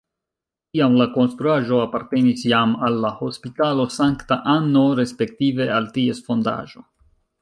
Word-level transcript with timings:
Tiam 0.75 0.93
la 1.01 1.05
konstruaĵo 1.17 1.81
apartenis 1.81 2.45
jam 2.53 2.73
al 2.87 2.97
la 3.03 3.11
Hospitalo 3.19 3.85
Sankta 3.99 4.39
Anno 4.57 4.87
respektive 5.01 5.69
al 5.77 5.91
ties 5.99 6.25
fondaĵo. 6.31 6.85